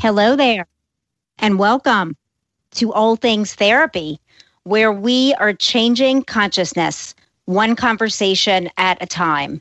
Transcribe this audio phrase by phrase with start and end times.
[0.00, 0.68] Hello there,
[1.40, 2.16] and welcome
[2.76, 4.20] to All Things Therapy,
[4.62, 9.60] where we are changing consciousness one conversation at a time.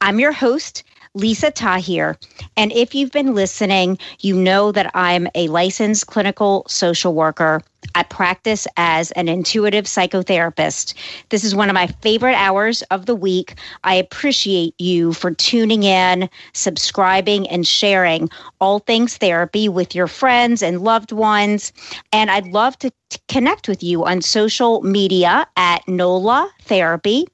[0.00, 0.84] I'm your host,
[1.16, 2.16] Lisa Tahir.
[2.56, 7.62] And if you've been listening, you know that I'm a licensed clinical social worker.
[7.94, 10.94] I practice as an intuitive psychotherapist.
[11.30, 13.54] This is one of my favorite hours of the week.
[13.84, 18.28] I appreciate you for tuning in, subscribing, and sharing
[18.60, 21.72] all things therapy with your friends and loved ones.
[22.12, 27.26] And I'd love to t- connect with you on social media at NOLA Therapy.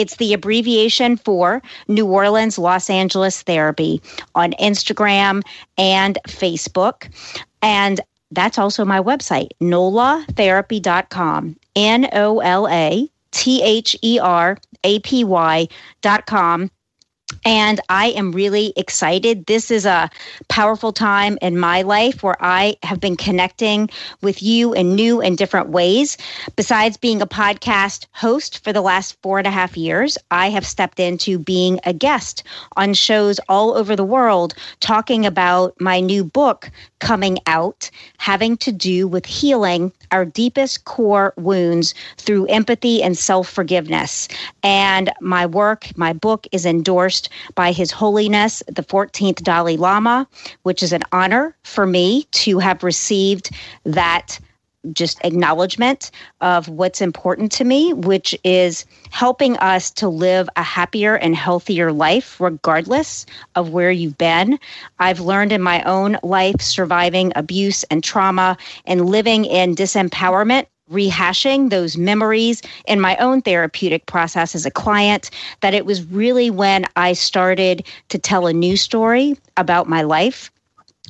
[0.00, 4.00] It's the abbreviation for New Orleans Los Angeles Therapy
[4.34, 5.42] on Instagram
[5.76, 7.12] and Facebook.
[7.60, 8.00] And
[8.30, 11.56] that's also my website, nolatherapy.com.
[11.76, 16.70] N O L A T H E R A P Y.com.
[17.44, 19.46] And I am really excited.
[19.46, 20.10] This is a
[20.48, 23.88] powerful time in my life where I have been connecting
[24.20, 26.18] with you in new and different ways.
[26.56, 30.66] Besides being a podcast host for the last four and a half years, I have
[30.66, 32.42] stepped into being a guest
[32.76, 38.70] on shows all over the world talking about my new book coming out, having to
[38.70, 44.28] do with healing our deepest core wounds through empathy and self forgiveness.
[44.62, 50.26] And my work, my book is endorsed by His Holiness the 14th Dalai Lama,
[50.62, 53.50] which is an honor for me to have received
[53.84, 54.38] that
[54.92, 61.16] just acknowledgement of what's important to me, which is helping us to live a happier
[61.16, 63.26] and healthier life, regardless
[63.56, 64.58] of where you've been.
[64.98, 71.70] I've learned in my own life surviving abuse and trauma and living in disempowerment rehashing
[71.70, 75.30] those memories in my own therapeutic process as a client
[75.60, 80.50] that it was really when I started to tell a new story about my life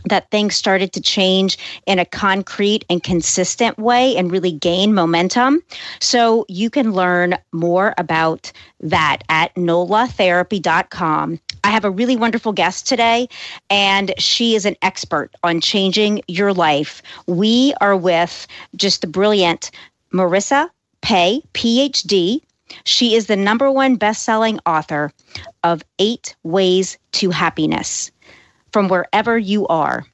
[0.04, 5.62] that things started to change in a concrete and consistent way and really gain momentum.
[6.00, 11.40] So you can learn more about that at nolatherapy.com.
[11.62, 13.28] I have a really wonderful guest today,
[13.68, 17.02] and she is an expert on changing your life.
[17.26, 18.46] We are with
[18.76, 19.70] just the brilliant
[20.12, 20.70] Marissa
[21.02, 22.40] Pei, PhD.
[22.84, 25.12] She is the number one best-selling author
[25.64, 28.10] of Eight Ways to Happiness
[28.72, 30.04] from wherever you are.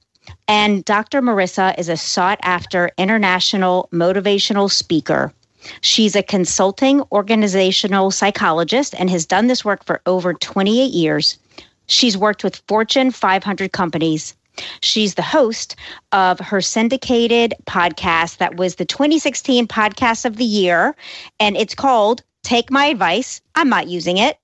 [0.48, 1.22] And Dr.
[1.22, 5.32] Marissa is a sought after international motivational speaker.
[5.80, 11.38] She's a consulting organizational psychologist and has done this work for over 28 years.
[11.86, 14.34] She's worked with Fortune 500 companies.
[14.80, 15.76] She's the host
[16.12, 20.96] of her syndicated podcast that was the 2016 podcast of the year,
[21.38, 23.40] and it's called Take My Advice.
[23.54, 24.38] I'm not using it.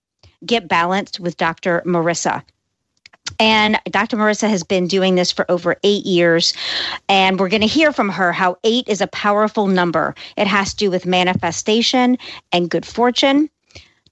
[0.44, 1.82] Get Balanced with Dr.
[1.86, 2.42] Marissa.
[3.38, 4.16] And Dr.
[4.16, 6.54] Marissa has been doing this for over eight years.
[7.08, 10.14] And we're going to hear from her how eight is a powerful number.
[10.36, 12.18] It has to do with manifestation
[12.52, 13.50] and good fortune.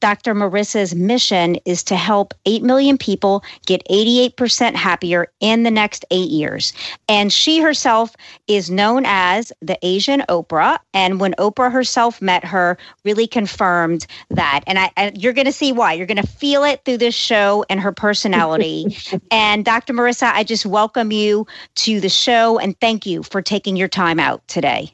[0.01, 0.35] Dr.
[0.35, 6.31] Marissa's mission is to help 8 million people get 88% happier in the next eight
[6.31, 6.73] years.
[7.09, 8.17] And she herself
[8.49, 10.79] is known as the Asian Oprah.
[10.95, 14.63] And when Oprah herself met her, really confirmed that.
[14.67, 15.93] And, I, and you're going to see why.
[15.93, 18.97] You're going to feel it through this show and her personality.
[19.31, 19.93] and Dr.
[19.93, 24.19] Marissa, I just welcome you to the show and thank you for taking your time
[24.19, 24.91] out today.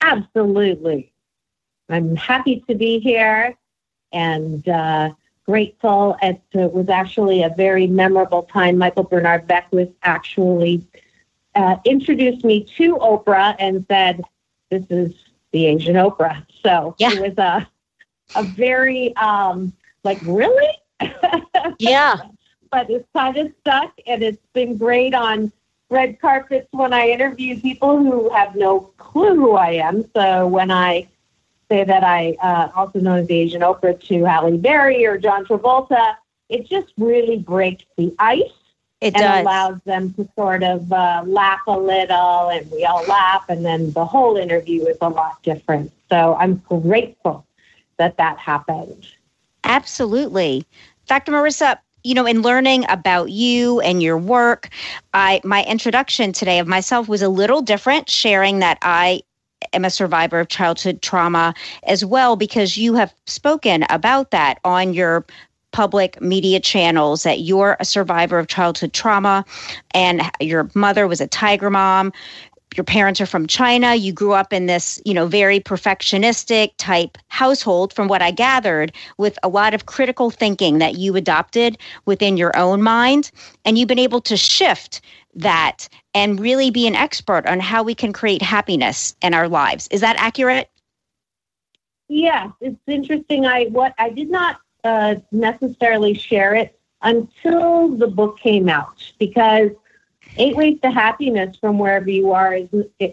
[0.00, 1.12] Absolutely.
[1.88, 3.56] I'm happy to be here
[4.12, 5.10] and uh,
[5.44, 6.16] grateful.
[6.22, 8.78] It uh, was actually a very memorable time.
[8.78, 10.86] Michael Bernard Beckwith actually
[11.54, 14.22] uh, introduced me to Oprah and said,
[14.70, 15.14] "This is
[15.52, 17.12] the Asian Oprah." So yeah.
[17.12, 17.66] it was a
[18.34, 19.72] a very um,
[20.04, 20.78] like really,
[21.78, 22.16] yeah.
[22.70, 25.52] but it's kind of stuck, and it's been great on
[25.88, 30.04] red carpets when I interview people who have no clue who I am.
[30.14, 31.08] So when I
[31.68, 35.44] say that I, uh, also known as the Asian Oprah, to Halle Berry or John
[35.44, 36.16] Travolta,
[36.48, 38.42] it just really breaks the ice.
[39.00, 39.42] It and does.
[39.42, 43.92] allows them to sort of uh, laugh a little, and we all laugh, and then
[43.92, 45.92] the whole interview is a lot different.
[46.08, 47.46] So I'm grateful
[47.98, 49.06] that that happened.
[49.64, 50.64] Absolutely.
[51.06, 51.32] Dr.
[51.32, 54.70] Marissa, you know, in learning about you and your work,
[55.12, 59.22] I my introduction today of myself was a little different, sharing that I
[59.72, 61.54] am a survivor of childhood trauma
[61.84, 65.24] as well, because you have spoken about that on your
[65.72, 69.44] public media channels that you're a survivor of childhood trauma
[69.92, 72.12] and your mother was a tiger mom.
[72.76, 77.16] Your parents are from China, you grew up in this, you know, very perfectionistic type
[77.28, 82.36] household from what I gathered with a lot of critical thinking that you adopted within
[82.36, 83.30] your own mind.
[83.64, 85.00] And you've been able to shift
[85.36, 89.88] that and really be an expert on how we can create happiness in our lives.
[89.90, 90.70] Is that accurate?
[92.08, 93.46] Yes, it's interesting.
[93.46, 99.70] I what I did not uh, necessarily share it until the book came out because
[100.38, 102.68] Eight Ways to Happiness from wherever you are is.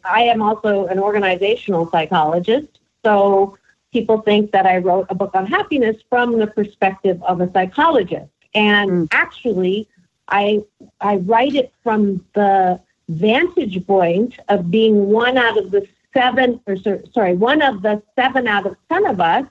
[0.06, 3.58] I am also an organizational psychologist, so
[3.92, 8.32] people think that I wrote a book on happiness from the perspective of a psychologist,
[8.54, 9.08] and mm.
[9.12, 9.88] actually,
[10.28, 10.64] I
[11.02, 12.80] I write it from the
[13.10, 16.78] vantage point of being one out of the seven, or
[17.14, 19.46] sorry, one of the seven out of ten of us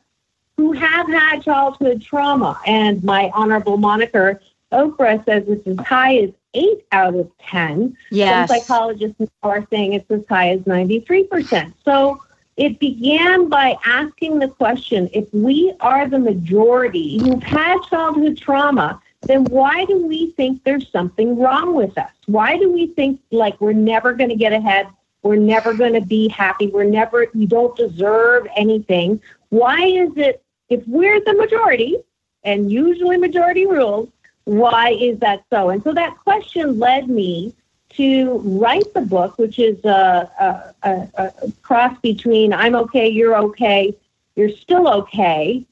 [0.57, 4.41] who have had childhood trauma, and my honorable moniker
[4.73, 7.97] Oprah says it's as high as eight out of 10.
[8.11, 8.49] Yes.
[8.49, 11.75] Some psychologists are saying it's as high as 93%.
[11.85, 12.23] So
[12.57, 19.01] it began by asking the question if we are the majority who've had childhood trauma,
[19.23, 22.11] then why do we think there's something wrong with us?
[22.27, 24.89] Why do we think like we're never going to get ahead?
[25.23, 26.67] We're never going to be happy.
[26.67, 29.21] We're never, we don't deserve anything.
[29.51, 31.97] Why is it, if we're the majority,
[32.45, 34.09] and usually majority rules,
[34.45, 35.71] why is that so?
[35.71, 37.55] And so that question led me
[37.91, 43.37] to write the book, which is a, a, a, a cross between I'm okay, you're
[43.37, 43.95] okay,
[44.35, 45.65] you're still okay,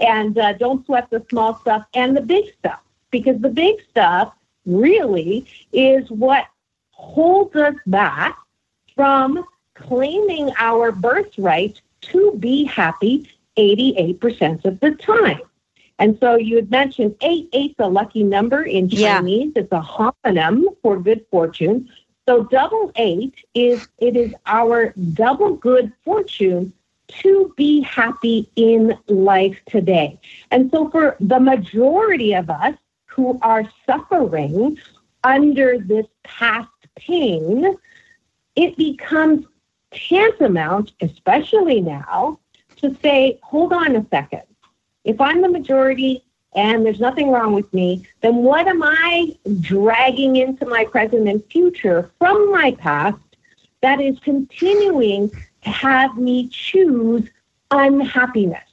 [0.00, 2.80] and uh, don't sweat the small stuff and the big stuff.
[3.10, 4.32] Because the big stuff
[4.66, 6.46] really is what
[6.90, 8.38] holds us back
[8.94, 9.44] from
[9.74, 15.40] claiming our birthright to be happy 88% of the time.
[15.98, 17.48] And so you had mentioned eight.
[17.52, 19.52] Eight's a lucky number in Chinese.
[19.54, 19.62] Yeah.
[19.62, 21.88] It's a homonym for good fortune.
[22.26, 26.72] So double eight is it is our double good fortune
[27.08, 30.20] to be happy in life today.
[30.50, 32.74] And so for the majority of us
[33.18, 34.78] who are suffering
[35.24, 37.76] under this past pain,
[38.56, 39.44] it becomes
[39.90, 42.38] tantamount, especially now,
[42.76, 44.42] to say, hold on a second
[45.08, 46.22] if I'm the majority
[46.54, 51.42] and there's nothing wrong with me, then what am I dragging into my present and
[51.46, 53.18] future from my past
[53.80, 57.26] that is continuing to have me choose
[57.70, 58.67] unhappiness?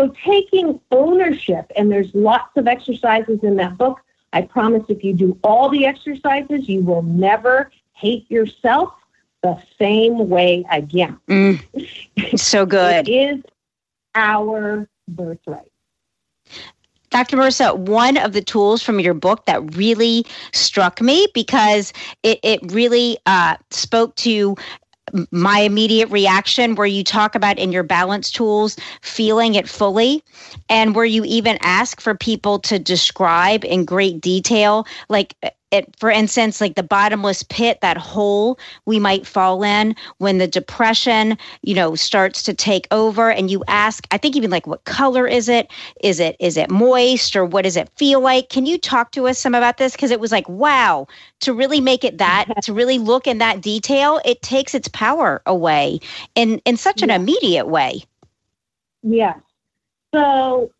[0.00, 4.00] So taking ownership, and there's lots of exercises in that book.
[4.32, 8.94] I promise if you do all the exercises, you will never hate yourself
[9.42, 11.18] the same way again.
[11.28, 11.62] Mm,
[12.38, 13.06] so good.
[13.06, 13.42] it is
[14.14, 15.70] our birthright.
[17.10, 17.36] Dr.
[17.36, 21.92] Marissa, one of the tools from your book that really struck me because
[22.22, 24.56] it, it really uh, spoke to
[25.30, 30.22] my immediate reaction where you talk about in your balance tools feeling it fully
[30.68, 35.34] and where you even ask for people to describe in great detail like
[35.70, 40.46] it, for instance, like the bottomless pit, that hole we might fall in when the
[40.46, 43.30] depression, you know, starts to take over.
[43.30, 45.70] And you ask, I think even like, what color is it?
[46.02, 48.48] Is it is it moist or what does it feel like?
[48.48, 49.92] Can you talk to us some about this?
[49.92, 51.06] Because it was like, wow,
[51.40, 55.42] to really make it that, to really look in that detail, it takes its power
[55.46, 56.00] away
[56.34, 58.02] in in such an immediate way.
[59.02, 59.34] Yeah.
[60.12, 60.70] So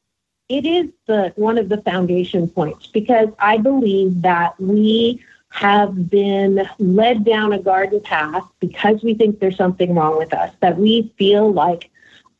[0.51, 6.69] it is the one of the foundation points because I believe that we have been
[6.79, 11.13] led down a garden path because we think there's something wrong with us, that we
[11.17, 11.91] feel like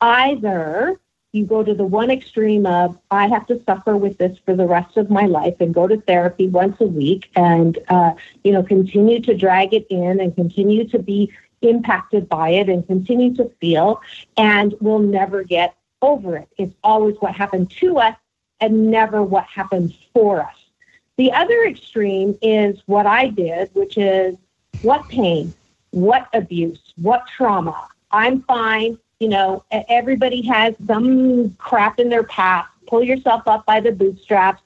[0.01, 0.99] either
[1.33, 4.67] you go to the one extreme of I have to suffer with this for the
[4.67, 8.13] rest of my life and go to therapy once a week and uh,
[8.43, 12.87] you know continue to drag it in and continue to be impacted by it and
[12.87, 14.01] continue to feel
[14.37, 16.49] and we'll never get over it.
[16.57, 18.17] It's always what happened to us
[18.61, 20.55] and never what happens for us.
[21.17, 24.37] The other extreme is what I did, which is
[24.83, 25.53] what pain,
[25.91, 27.89] what abuse, what trauma.
[28.11, 28.99] I'm fine.
[29.19, 32.71] You know, everybody has some crap in their past.
[32.87, 34.63] Pull yourself up by the bootstraps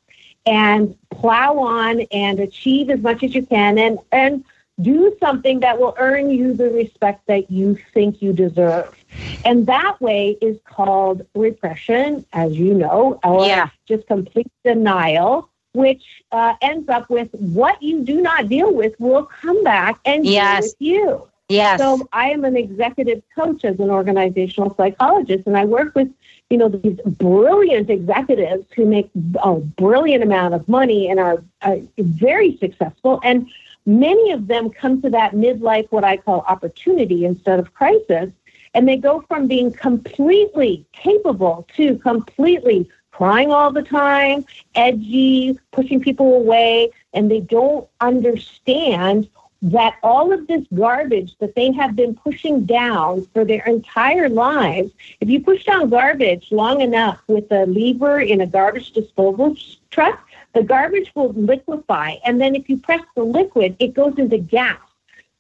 [0.47, 4.45] and plow on and achieve as much as you can and, and
[4.81, 8.95] do something that will earn you the respect that you think you deserve.
[9.45, 13.69] And that way is called repression, as you know, or yeah.
[13.87, 19.25] just complete denial, which uh, ends up with what you do not deal with will
[19.25, 20.63] come back and yes.
[20.63, 21.29] deal with you.
[21.49, 21.79] Yes.
[21.79, 26.09] So I am an executive coach as an organizational psychologist, and I work with
[26.49, 29.11] you know these brilliant executives who make
[29.43, 33.21] a brilliant amount of money and are uh, very successful.
[33.23, 33.51] And
[33.85, 38.31] many of them come to that midlife, what I call opportunity instead of crisis,
[38.75, 46.01] and they go from being completely capable to completely crying all the time, edgy, pushing
[46.01, 49.29] people away, and they don't understand
[49.63, 54.91] that all of this garbage that they have been pushing down for their entire lives,
[55.21, 59.57] if you push down garbage long enough with a lever in a garbage disposal
[59.91, 62.17] truck, the garbage will liquefy.
[62.27, 64.79] And then if you press the liquid, it goes into gas.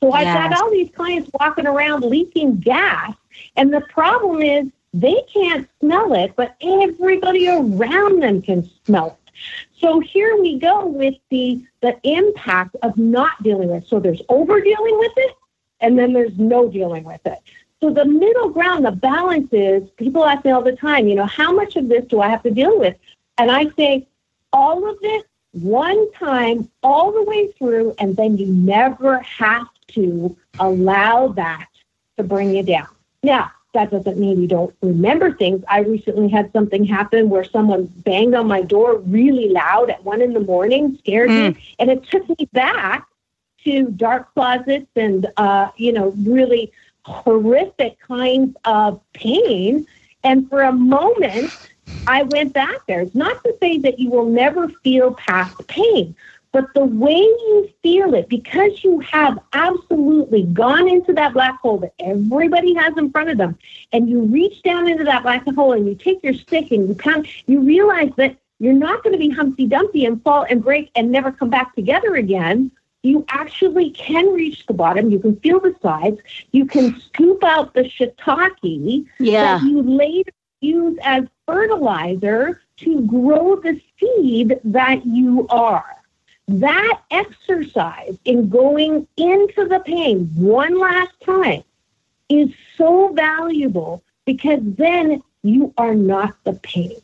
[0.02, 0.50] So I've yes.
[0.50, 3.14] got all these clients walking around leaking gas.
[3.56, 9.32] And the problem is they can't smell it, but everybody around them can smell it.
[9.80, 13.82] So here we go with the the impact of not dealing with.
[13.84, 13.88] It.
[13.88, 15.34] So there's over dealing with it,
[15.80, 17.38] and then there's no dealing with it.
[17.80, 21.26] So the middle ground, the balance is people ask me all the time, you know,
[21.26, 22.96] how much of this do I have to deal with?
[23.36, 24.06] And I say,
[24.52, 30.36] all of this one time all the way through, and then you never have to
[30.58, 31.68] allow that
[32.16, 32.88] to bring you down.
[33.24, 35.64] Now, that doesn't mean you don't remember things.
[35.68, 40.22] I recently had something happen where someone banged on my door really loud at one
[40.22, 41.56] in the morning, scared mm.
[41.56, 43.08] me, and it took me back
[43.64, 46.70] to dark closets and uh, you know really
[47.04, 49.86] horrific kinds of pain.
[50.22, 51.50] And for a moment,
[52.06, 53.00] I went back there.
[53.00, 56.14] It's not to say that you will never feel past pain,
[56.54, 61.78] but the way you feel it, because you have absolutely gone into that black hole
[61.78, 63.58] that everybody has in front of them,
[63.92, 66.94] and you reach down into that black hole and you take your stick and you
[66.94, 70.92] pound, you realize that you're not going to be Humpty Dumpty and fall and break
[70.94, 72.70] and never come back together again.
[73.02, 75.10] You actually can reach the bottom.
[75.10, 76.20] You can feel the sides.
[76.52, 79.58] You can scoop out the shiitake yeah.
[79.58, 80.30] that you later
[80.60, 86.03] use as fertilizer to grow the seed that you are.
[86.46, 91.64] That exercise in going into the pain one last time
[92.28, 96.96] is so valuable because then you are not the pain.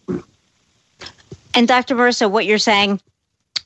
[1.55, 1.95] And Dr.
[1.95, 3.01] Marissa, what you're saying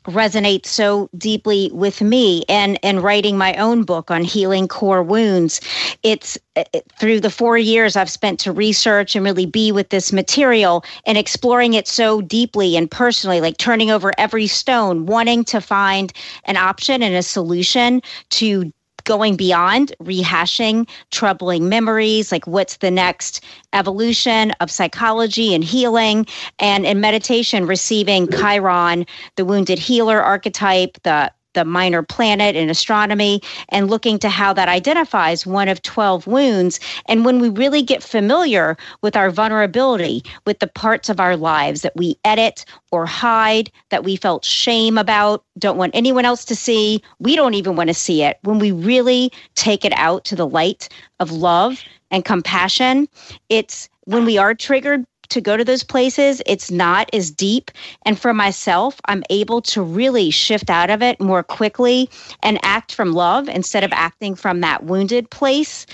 [0.05, 5.61] resonates so deeply with me and and writing my own book on healing core wounds.
[6.03, 10.13] It's it, through the 4 years I've spent to research and really be with this
[10.13, 15.61] material and exploring it so deeply and personally like turning over every stone wanting to
[15.61, 16.13] find
[16.45, 18.73] an option and a solution to
[19.05, 23.43] going beyond rehashing troubling memories, like what's the next
[23.73, 26.27] evolution of psychology and healing,
[26.59, 29.07] and in meditation, receiving Chiron,
[29.37, 34.69] the wounded healer archetype, the the minor planet in astronomy and looking to how that
[34.69, 36.79] identifies one of 12 wounds.
[37.07, 41.83] And when we really get familiar with our vulnerability, with the parts of our lives
[41.83, 46.57] that we edit or hide, that we felt shame about, don't want anyone else to
[46.57, 50.37] see, we don't even want to see it, when we really take it out to
[50.37, 50.89] the light
[51.21, 51.81] of love
[52.11, 53.09] and compassion,
[53.49, 57.71] it's when we are triggered to go to those places, it's not as deep.
[58.03, 62.09] And for myself, I'm able to really shift out of it more quickly
[62.43, 65.87] and act from love instead of acting from that wounded place,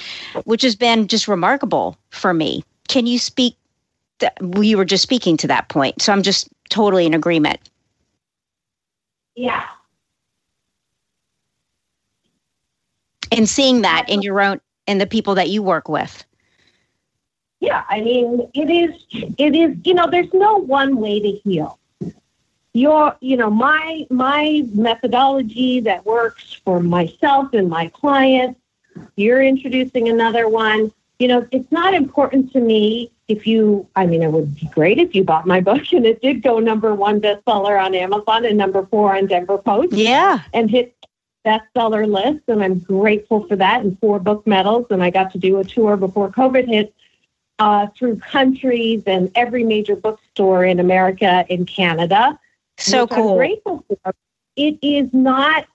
[0.45, 2.65] which has been just remarkable for me.
[2.89, 3.57] Can you speak?
[4.19, 6.03] Th- you were just speaking to that point.
[6.03, 7.59] So I'm just totally in agreement.
[9.35, 9.67] Yeah.
[13.33, 16.25] And seeing that in your own, in the people that you work with.
[17.61, 19.05] Yeah, I mean, it is,
[19.38, 21.79] it is, you know, there's no one way to heal.
[22.73, 28.59] Your, you know, my, my methodology that works for myself and my clients,
[29.17, 30.90] you're introducing another one.
[31.19, 34.99] You know, it's not important to me if you, I mean, it would be great
[34.99, 38.57] if you bought my book and it did go number one bestseller on Amazon and
[38.57, 39.93] number four on Denver Post.
[39.93, 40.40] Yeah.
[40.55, 40.97] And hit
[41.45, 42.45] bestseller list.
[42.49, 44.87] And I'm grateful for that and four book medals.
[44.90, 46.95] And I got to do a tour before COVID hit
[47.61, 52.38] uh, through countries and every major bookstore in America and Canada.
[52.79, 53.33] So cool.
[53.33, 54.14] I'm grateful for.
[54.57, 55.67] It is not.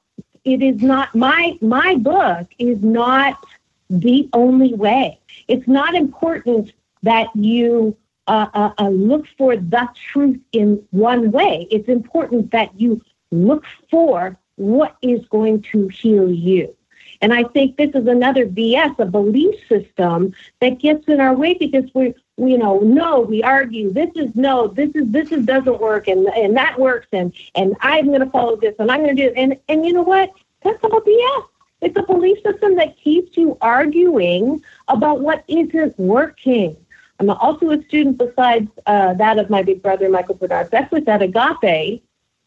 [0.44, 3.46] It is not my my book is not
[3.90, 5.20] the only way.
[5.48, 6.74] It's not important
[7.04, 7.96] that you
[8.28, 11.68] uh, uh, uh, look for the truth in one way.
[11.70, 13.02] It's important that you
[13.32, 16.76] look for what is going to heal you.
[17.22, 21.54] And I think this is another BS, a belief system that gets in our way
[21.54, 23.92] because we, we you know, no, we argue.
[23.92, 27.76] This is no, this is this is doesn't work, and and that works, and and
[27.82, 30.04] I'm going to follow this, and I'm going to do it, and and you know
[30.04, 30.32] what?
[30.64, 31.46] That's all BS.
[31.82, 36.76] It's a belief system that keeps you arguing about what isn't working.
[37.20, 41.22] I'm also a student besides uh, that of my big brother Michael Bernard Beckwith at
[41.22, 42.04] Agape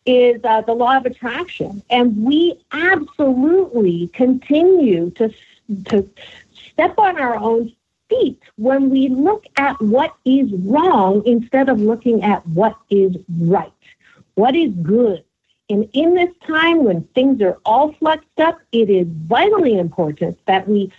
[0.09, 1.83] is uh, the law of attraction.
[1.91, 5.31] And we absolutely continue to,
[5.87, 6.09] to
[6.73, 7.71] step on our own
[8.09, 13.71] feet when we look at what is wrong instead of looking at what is right,
[14.35, 15.23] what is good.
[15.69, 20.67] And in this time when things are all flexed up, it is vitally important that
[20.67, 20.91] we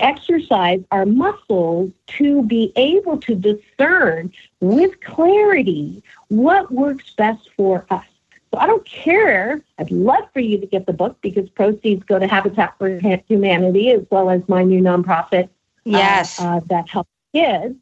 [0.00, 8.06] exercise our muscles to be able to discern with clarity what works best for us.
[8.52, 9.62] So I don't care.
[9.78, 13.90] I'd love for you to get the book because proceeds go to Habitat for Humanity
[13.90, 15.48] as well as my new nonprofit.
[15.84, 16.40] Yes.
[16.40, 17.76] Uh, uh, that helps kids.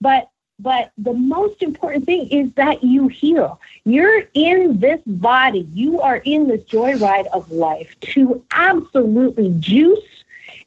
[0.00, 3.58] But but the most important thing is that you heal.
[3.84, 5.66] You're in this body.
[5.72, 10.24] You are in this joyride of life to absolutely juice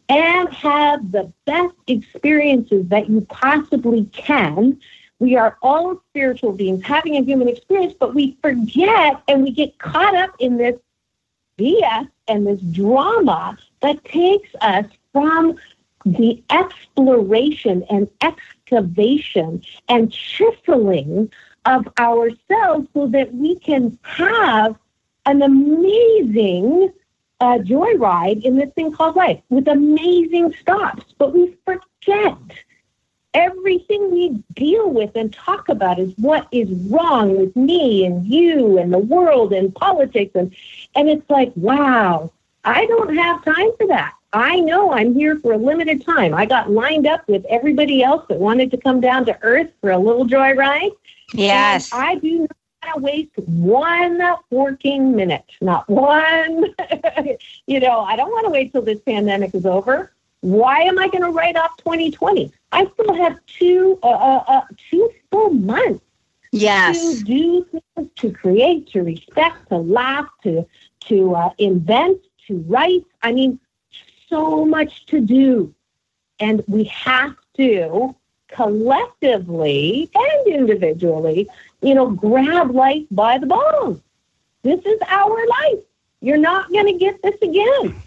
[0.10, 4.80] and have the best experiences that you possibly can
[5.20, 9.78] we are all spiritual beings having a human experience, but we forget and we get
[9.80, 10.78] caught up in this
[11.58, 15.56] BS and this drama that takes us from
[16.06, 21.32] the exploration and excavation and chiseling
[21.66, 24.76] of ourselves so that we can have
[25.26, 26.92] an amazing
[27.40, 31.14] uh, joyride in this thing called life with amazing stops.
[31.18, 32.38] But we forget
[33.34, 38.78] everything we deal with and talk about is what is wrong with me and you
[38.78, 40.32] and the world and politics.
[40.36, 40.56] And
[40.96, 42.32] and it's like wow
[42.66, 44.14] i don't have time for that.
[44.34, 46.34] I know i'm here for a limited time.
[46.34, 49.92] I got lined up with everybody else that wanted to come down to earth for
[49.92, 50.92] a little joyride.
[51.34, 51.92] Yes.
[51.92, 52.50] And i do not
[52.84, 55.46] want to waste one working minute.
[55.62, 56.66] Not one.
[57.66, 60.12] You know i don't want to wait till this pandemic is over.
[60.42, 62.52] Why am I going to write off 2020?
[62.74, 66.04] I still have two uh, uh, uh, two full months
[66.52, 67.00] yes.
[67.00, 70.66] to do things, to create, to respect, to laugh, to
[71.08, 73.06] to uh, invent, to write.
[73.22, 73.60] I mean,
[74.28, 75.74] so much to do,
[76.40, 78.16] and we have to
[78.48, 81.48] collectively and individually,
[81.82, 84.00] you know, grab life by the balls.
[84.64, 85.80] This is our life.
[86.22, 88.02] You're not going to get this again.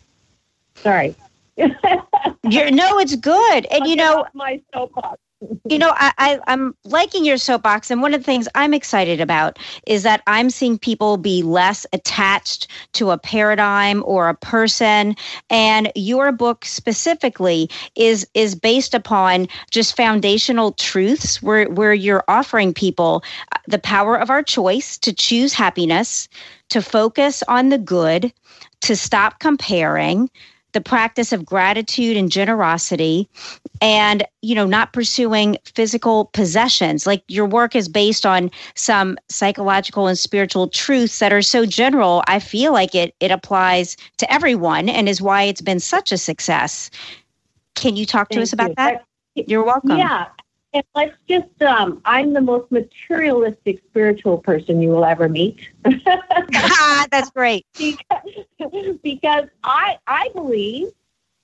[0.77, 1.15] Sorry.
[1.57, 3.67] You're, no, it's good.
[3.67, 5.21] And I'll you know, my soapbox.
[5.69, 7.91] you know, I, I, I'm liking your soapbox.
[7.91, 11.87] And one of the things I'm excited about is that I'm seeing people be less
[11.93, 15.15] attached to a paradigm or a person.
[15.51, 22.73] And your book specifically is is based upon just foundational truths where, where you're offering
[22.73, 26.29] people uh, the power of our choice to choose happiness,
[26.71, 28.33] to focus on the good,
[28.81, 30.31] to stop comparing
[30.77, 33.27] the practice of gratitude and generosity
[33.81, 40.07] and you know not pursuing physical possessions like your work is based on some psychological
[40.07, 44.91] and spiritual truths that are so general i feel like it it applies to everyone
[44.91, 46.91] and is why it's been such a success
[47.75, 48.75] can you talk to Thank us about you.
[48.77, 49.07] that
[49.47, 50.27] you're welcome Yeah.
[50.77, 55.71] And let's just, um, I'm the most materialistic spiritual person you will ever meet.
[57.11, 57.67] That's great.
[57.79, 60.89] because, because I, I believe,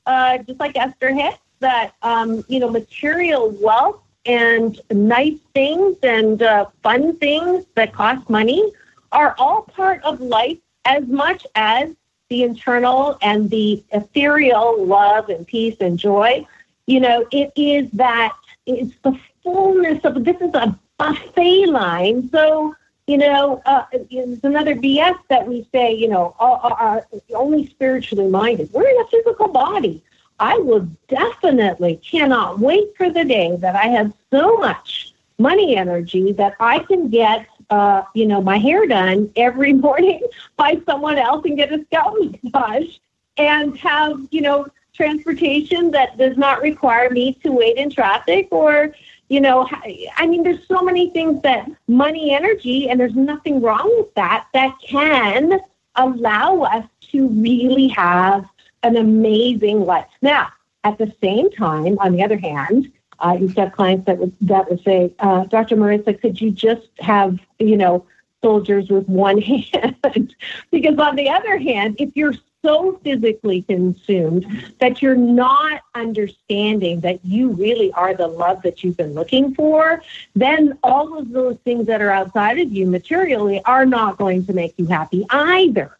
[0.07, 6.43] uh, just like Esther Hicks, that, um, you know, material wealth and nice things and
[6.43, 8.73] uh, fun things that cost money
[9.13, 11.91] are all part of life as much as
[12.29, 16.47] the internal and the ethereal love and peace and joy.
[16.87, 22.29] You know, it is that it's the fullness of this is a buffet line.
[22.31, 22.75] So,
[23.07, 28.29] you know, uh, it's another BS that we say, you know, are, are only spiritually
[28.29, 28.73] minded.
[28.73, 30.03] We're in a physical body.
[30.39, 36.33] I will definitely cannot wait for the day that I have so much money energy
[36.33, 40.21] that I can get, uh, you know, my hair done every morning
[40.57, 42.99] by someone else and get a scalp massage
[43.37, 48.95] and have, you know, transportation that does not require me to wait in traffic or,
[49.29, 49.69] you know,
[50.17, 54.47] I mean, there's so many things that money energy, and there's nothing wrong with that,
[54.53, 55.61] that can
[55.97, 58.45] allow us to really have
[58.83, 60.09] an amazing life.
[60.21, 60.49] Now,
[60.85, 64.83] at the same time, on the other hand, uh, you've clients that would that would
[64.83, 65.77] say, uh, Dr.
[65.77, 68.05] Marissa, could you just have you know
[68.43, 70.35] soldiers with one hand?
[70.71, 77.25] because on the other hand, if you're so physically consumed that you're not understanding that
[77.25, 80.03] you really are the love that you've been looking for,
[80.35, 84.53] then all of those things that are outside of you materially are not going to
[84.53, 85.99] make you happy either.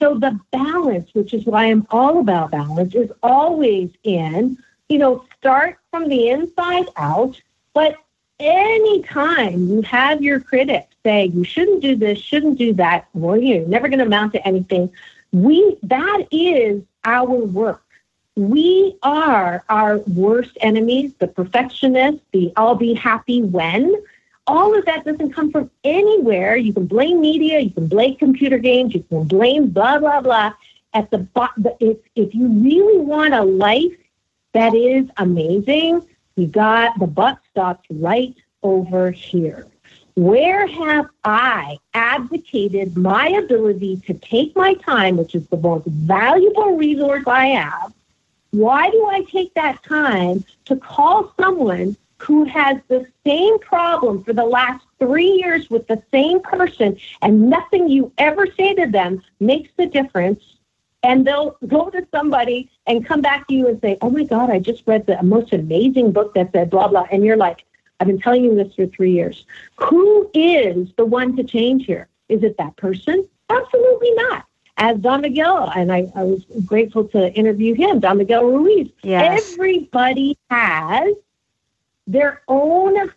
[0.00, 5.24] So the balance, which is why I'm all about balance, is always in, you know,
[5.38, 7.40] start from the inside out,
[7.74, 7.96] but
[8.40, 13.66] anytime you have your critics say you shouldn't do this, shouldn't do that, well, you're
[13.66, 14.90] never going to amount to anything.
[15.32, 17.82] We that is our work.
[18.36, 23.94] We are our worst enemies, the perfectionists, the I'll be happy when
[24.46, 26.56] all of that doesn't come from anywhere.
[26.56, 30.52] You can blame media, you can blame computer games, you can blame blah blah blah.
[30.92, 33.96] At the bottom, if if you really want a life
[34.52, 39.69] that is amazing, you got the butt stops right over here.
[40.16, 46.76] Where have I advocated my ability to take my time, which is the most valuable
[46.76, 47.92] resource I have?
[48.50, 54.32] Why do I take that time to call someone who has the same problem for
[54.32, 59.22] the last three years with the same person and nothing you ever say to them
[59.40, 60.42] makes the difference.
[61.02, 64.50] And they'll go to somebody and come back to you and say, Oh my God,
[64.50, 67.06] I just read the most amazing book that said blah, blah.
[67.10, 67.64] And you're like,
[68.00, 69.44] I've been telling you this for three years.
[69.76, 72.08] Who is the one to change here?
[72.30, 73.28] Is it that person?
[73.50, 74.46] Absolutely not.
[74.78, 78.88] As Don Miguel, and I, I was grateful to interview him, Don Miguel Ruiz.
[79.02, 79.52] Yes.
[79.52, 81.14] Everybody has
[82.06, 83.12] their own,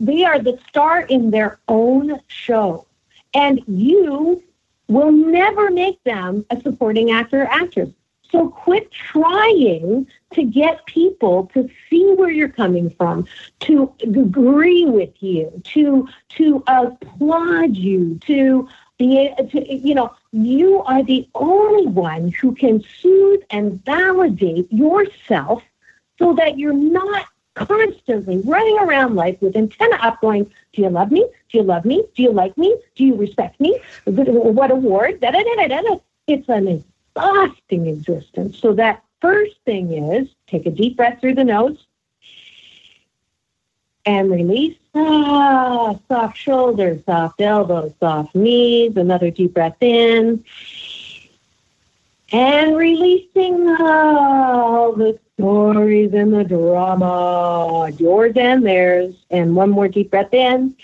[0.00, 2.86] they are the star in their own show.
[3.34, 4.42] And you
[4.88, 7.90] will never make them a supporting actor or actress.
[8.32, 13.26] So quit trying to get people to see where you're coming from,
[13.60, 18.66] to agree with you, to to applaud you, to
[18.98, 25.62] be to you know, you are the only one who can soothe and validate yourself
[26.18, 31.12] so that you're not constantly running around life with antenna up going, do you love
[31.12, 31.28] me?
[31.50, 32.02] Do you love me?
[32.14, 32.74] Do you like me?
[32.94, 33.78] Do you respect me?
[34.06, 35.20] What award?
[35.20, 35.96] Da, da, da, da, da.
[36.26, 36.82] It's an
[37.14, 38.58] exhausting existence.
[38.58, 41.86] So that first thing is take a deep breath through the nose
[44.04, 44.76] and release.
[44.94, 48.96] Ah, soft shoulders, soft elbows, soft knees.
[48.96, 50.44] Another deep breath in.
[52.32, 59.14] And releasing all the stories and the drama, yours and theirs.
[59.30, 60.74] And one more deep breath in.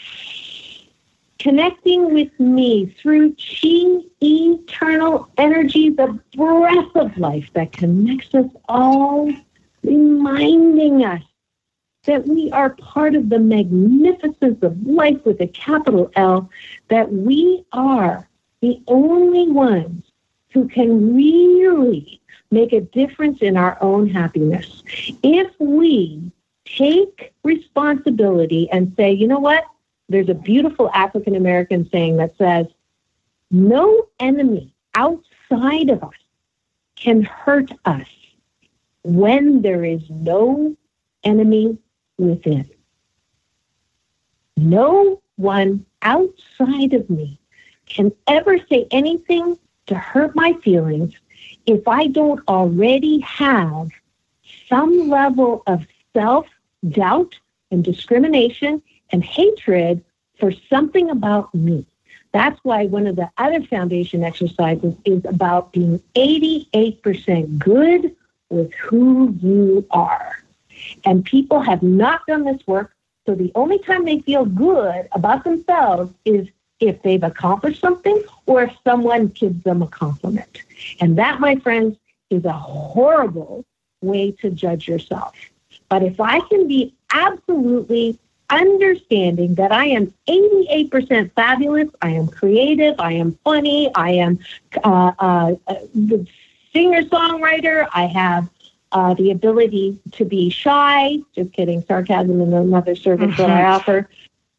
[1.39, 9.33] Connecting with me through chi, eternal energy, the breath of life that connects us all,
[9.85, 11.23] reminding us
[12.05, 16.51] that we are part of the magnificence of life with a capital L,
[16.89, 18.29] that we are
[18.61, 20.05] the only ones
[20.53, 22.21] who can really
[22.51, 24.83] make a difference in our own happiness.
[25.23, 26.33] If we
[26.65, 29.65] take responsibility and say, you know what?
[30.09, 32.67] There's a beautiful African American saying that says,
[33.51, 36.15] no enemy outside of us
[36.97, 38.09] can hurt us
[39.05, 40.77] when there is no
[41.25, 41.79] enemy
[42.19, 42.69] within.
[44.57, 47.39] No one outside of me
[47.87, 51.15] can ever say anything to hurt my feelings
[51.67, 53.89] if I don't already have
[54.69, 56.47] some level of self
[56.89, 57.35] doubt,
[57.71, 60.05] and discrimination and hatred
[60.39, 61.85] for something about me.
[62.33, 68.15] That's why one of the other foundation exercises is about being 88% good
[68.51, 70.43] with who you are.
[71.05, 72.95] And people have not done this work,
[73.27, 76.49] so the only time they feel good about themselves is
[76.81, 80.63] if they've accomplished something or if someone gives them a compliment.
[81.01, 81.97] And that, my friends,
[82.31, 83.65] is a horrible
[84.01, 85.35] way to judge yourself.
[85.89, 88.19] But if I can be absolutely
[88.51, 94.39] understanding that I am 88% fabulous, I am creative, I am funny, I am
[94.85, 95.55] uh, uh,
[95.95, 96.27] the
[96.73, 98.49] singer songwriter, I have
[98.93, 104.09] uh, the ability to be shy, just kidding, sarcasm is another service that I offer.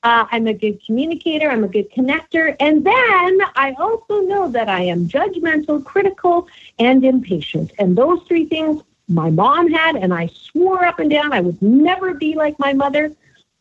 [0.01, 1.49] Uh, I'm a good communicator.
[1.49, 2.55] I'm a good connector.
[2.61, 6.47] And then I also know that I am judgmental, critical,
[6.77, 7.73] and impatient.
[7.77, 11.61] And those three things my mom had, and I swore up and down I would
[11.61, 13.11] never be like my mother.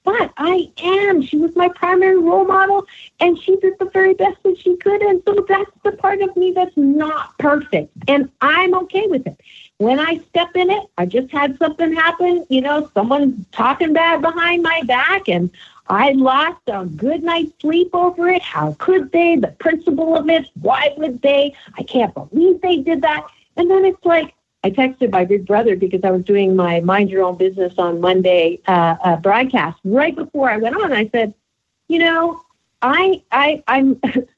[0.09, 1.21] But I am.
[1.21, 2.87] She was my primary role model,
[3.21, 5.03] and she did the very best that she could.
[5.03, 7.93] And so that's the part of me that's not perfect.
[8.09, 9.39] And I'm okay with it.
[9.77, 14.23] When I step in it, I just had something happen, you know, someone talking bad
[14.23, 15.51] behind my back, and
[15.89, 18.41] I lost a good night's sleep over it.
[18.41, 19.37] How could they?
[19.37, 20.47] The principle of it.
[20.59, 21.53] Why would they?
[21.77, 23.27] I can't believe they did that.
[23.59, 24.33] And then it's like,
[24.69, 28.03] I texted my big brother because I was doing my Mind Your Own Business on
[28.03, 29.79] Monday uh, uh, broadcast.
[29.83, 31.33] Right before I went on, I said,
[31.89, 32.43] you know,
[32.83, 33.99] I, I, I'm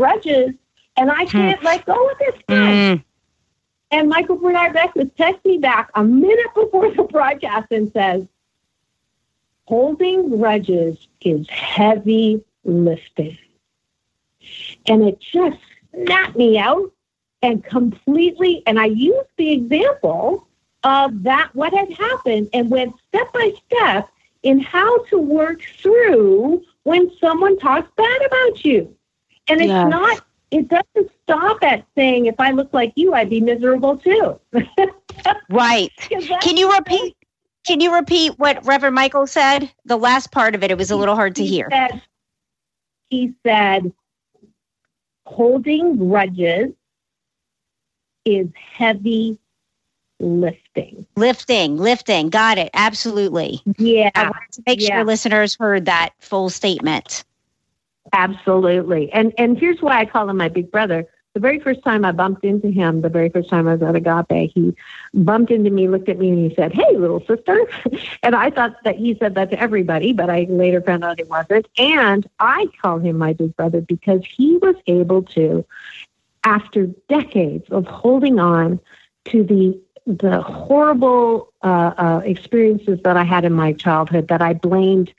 [0.00, 0.54] grudges,
[0.96, 2.72] and I can't let go of this guy.
[2.72, 3.04] Mm.
[3.90, 8.26] And Michael Bernard Beckwith texts me back a minute before the broadcast and says,
[9.66, 13.36] holding grudges is heavy lifting.
[14.86, 15.58] And it just
[15.92, 16.90] snapped me out
[17.42, 20.46] and completely, and I used the example
[20.82, 24.08] of that, what had happened, and went step by step
[24.44, 28.96] in how to work through when someone talks bad about you.
[29.50, 33.40] And it's not, it doesn't stop at saying, if I look like you, I'd be
[33.40, 34.38] miserable too.
[35.50, 35.90] right.
[36.40, 37.16] Can you repeat?
[37.66, 39.70] Can you repeat what Reverend Michael said?
[39.84, 41.68] The last part of it, it was a little hard to he hear.
[41.70, 42.02] Said,
[43.10, 43.92] he said,
[45.26, 46.70] holding grudges
[48.24, 49.38] is heavy
[50.20, 51.06] lifting.
[51.16, 52.30] Lifting, lifting.
[52.30, 52.70] Got it.
[52.74, 53.62] Absolutely.
[53.78, 54.10] Yeah.
[54.14, 54.96] I wanted to make Yeah.
[54.96, 57.24] sure listeners heard that full statement.
[58.12, 59.12] Absolutely.
[59.12, 61.06] And and here's why I call him my big brother.
[61.32, 63.94] The very first time I bumped into him, the very first time I was at
[63.94, 64.74] Agape, he
[65.14, 67.68] bumped into me, looked at me, and he said, "Hey, little sister."
[68.22, 71.28] and I thought that he said that to everybody, but I later found out it
[71.28, 71.68] wasn't.
[71.78, 75.64] And I call him my big brother because he was able to,
[76.42, 78.80] after decades of holding on
[79.26, 84.54] to the the horrible uh, uh, experiences that I had in my childhood, that I
[84.54, 85.12] blamed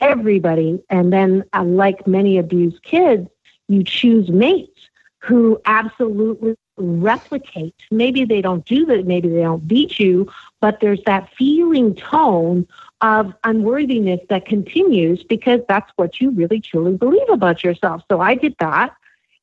[0.00, 3.28] everybody, and then uh, like many abused kids,
[3.68, 4.88] you choose mates
[5.20, 7.74] who absolutely replicate.
[7.90, 10.30] Maybe they don't do that, maybe they don't beat you,
[10.60, 12.66] but there's that feeling tone
[13.00, 18.02] of unworthiness that continues because that's what you really truly believe about yourself.
[18.10, 18.94] So I did that.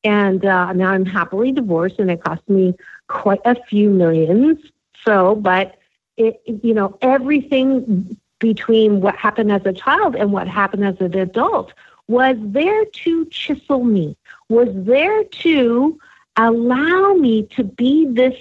[0.04, 2.74] And uh, now I'm happily divorced, and it cost me
[3.08, 4.58] quite a few millions.
[5.04, 5.76] So, but
[6.16, 11.16] it, you know, everything between what happened as a child and what happened as an
[11.16, 11.72] adult
[12.08, 14.16] was there to chisel me,
[14.48, 15.98] was there to
[16.36, 18.34] allow me to be this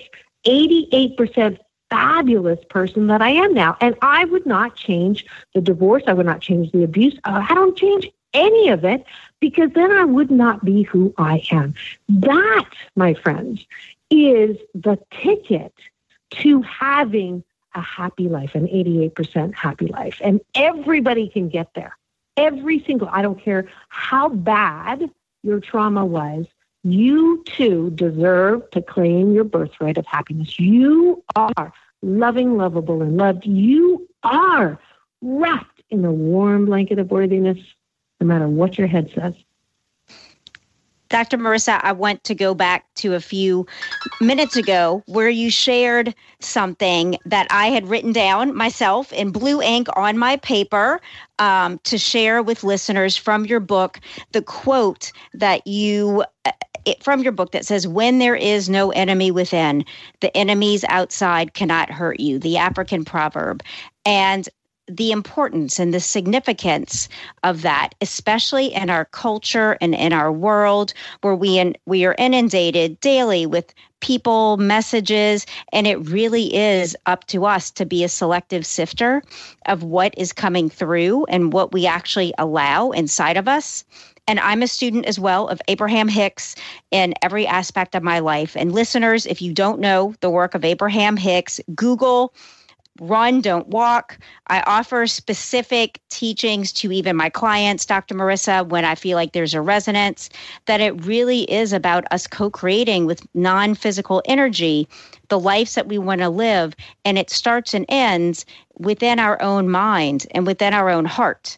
[0.46, 1.58] 88%
[1.90, 3.78] fabulous person that I am now.
[3.82, 6.04] And I would not change the divorce.
[6.08, 7.18] I would not change the abuse.
[7.24, 9.06] Uh, I don't change any of it
[9.40, 11.74] because then I would not be who I am.
[12.10, 13.66] That, my friends,
[14.10, 15.74] is the ticket
[16.32, 17.44] to having
[17.76, 20.20] a happy life, an 88% happy life.
[20.24, 21.98] And everybody can get there.
[22.38, 25.10] Every single, I don't care how bad
[25.44, 26.46] your trauma was,
[26.84, 30.60] you too deserve to claim your birthright of happiness.
[30.60, 33.46] You are loving, lovable, and loved.
[33.46, 34.80] You are
[35.22, 37.58] wrapped in a warm blanket of worthiness,
[38.20, 39.34] no matter what your head says.
[41.16, 41.38] Dr.
[41.38, 43.66] Marissa, I want to go back to a few
[44.20, 49.88] minutes ago where you shared something that I had written down myself in blue ink
[49.96, 51.00] on my paper
[51.40, 54.02] um, to share with listeners from your book.
[54.34, 56.52] The quote that you uh,
[56.84, 59.86] it, from your book that says, When there is no enemy within,
[60.20, 63.64] the enemies outside cannot hurt you, the African proverb.
[64.06, 64.50] And
[64.88, 67.10] the importance and the significance
[67.44, 72.16] of that, especially in our culture and in our world where we in, we are
[72.18, 78.10] inundated daily with people, messages, and it really is up to us to be a
[78.10, 79.24] selective sifter
[79.66, 83.84] of what is coming through and what we actually allow inside of us.
[84.28, 86.56] And I'm a student as well of Abraham Hicks
[86.92, 88.56] in every aspect of my life.
[88.56, 92.34] And listeners, if you don't know the work of Abraham Hicks, Google
[93.00, 94.18] run, don't walk.
[94.48, 98.16] I offer specific teachings to even my clients, Dr.
[98.16, 100.30] Marissa, when I feel like there's a resonance,
[100.66, 104.88] that it really is about us co creating with non physical energy
[105.30, 106.76] the lives that we want to live.
[107.04, 108.46] And it starts and ends
[108.78, 111.58] within our own mind and within our own heart.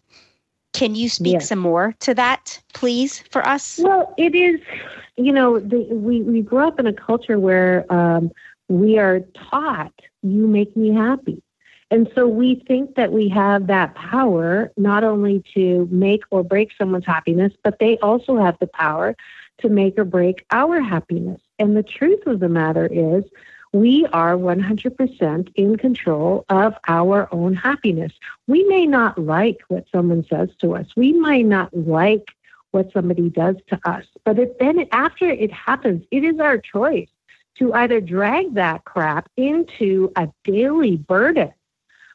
[0.73, 1.49] Can you speak yes.
[1.49, 3.79] some more to that, please, for us?
[3.81, 4.59] Well, it is,
[5.15, 8.31] you know, the, we, we grew up in a culture where um,
[8.69, 11.41] we are taught you make me happy.
[11.89, 16.71] And so we think that we have that power not only to make or break
[16.77, 19.15] someone's happiness, but they also have the power
[19.59, 21.39] to make or break our happiness.
[21.59, 23.23] And the truth of the matter is,
[23.73, 28.13] we are 100% in control of our own happiness.
[28.47, 30.87] We may not like what someone says to us.
[30.95, 32.27] We might not like
[32.71, 34.05] what somebody does to us.
[34.23, 37.09] But if then after it happens, it is our choice
[37.57, 41.53] to either drag that crap into a daily burden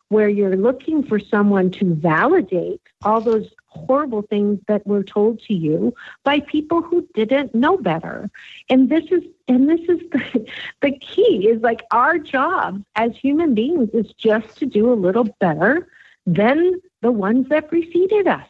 [0.08, 5.54] where you're looking for someone to validate all those horrible things that were told to
[5.54, 8.30] you by people who didn't know better
[8.68, 10.46] and this is and this is the,
[10.82, 15.24] the key is like our job as human beings is just to do a little
[15.40, 15.88] better
[16.26, 18.46] than the ones that preceded us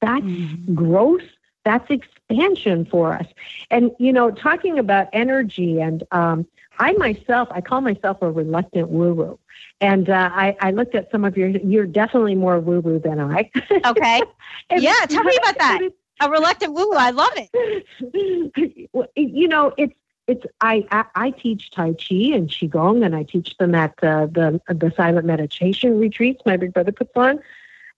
[0.00, 0.74] that's mm-hmm.
[0.74, 1.22] growth
[1.64, 3.26] that's expansion for us.
[3.70, 6.46] And, you know, talking about energy, and um,
[6.78, 9.38] I myself, I call myself a reluctant woo woo.
[9.80, 13.20] And uh, I, I looked at some of your, you're definitely more woo woo than
[13.20, 13.50] I.
[13.86, 14.22] Okay.
[14.70, 15.80] yeah, tell me about that.
[16.20, 16.96] A reluctant woo woo.
[16.96, 18.88] I love it.
[19.16, 19.94] you know, it's,
[20.26, 24.60] it's I, I, I teach Tai Chi and Qigong, and I teach them at the
[24.68, 27.40] the, the silent meditation retreats my big brother puts on.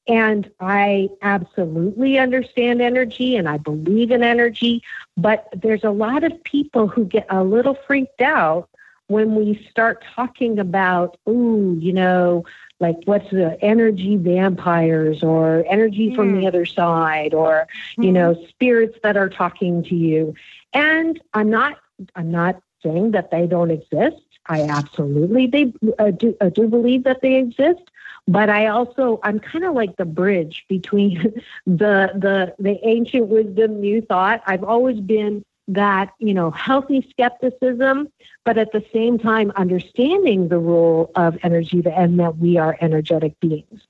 [0.08, 4.82] And I absolutely understand energy and I believe in energy,
[5.16, 8.68] but there's a lot of people who get a little freaked out
[9.08, 12.44] when we start talking about, ooh, you know,
[12.80, 16.16] like what's the energy vampires or energy mm.
[16.16, 16.48] from the mm.
[16.48, 17.66] other side or,
[17.98, 18.04] mm.
[18.04, 18.48] you know, mm-hmm.
[18.48, 20.34] spirits that are talking to you.
[20.72, 21.78] And I'm not,
[22.14, 24.20] I'm not saying that they don't exist.
[24.48, 27.82] I absolutely they uh, do, uh, do believe that they exist,
[28.28, 31.20] but I also I'm kind of like the bridge between
[31.66, 34.42] the the the ancient wisdom, new thought.
[34.46, 38.08] I've always been that you know healthy skepticism,
[38.44, 43.38] but at the same time understanding the role of energy and that we are energetic
[43.40, 43.82] beings.